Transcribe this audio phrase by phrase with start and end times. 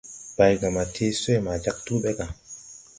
[0.39, 2.27] Baygama tee swee ma jāg tuu ɓe ga.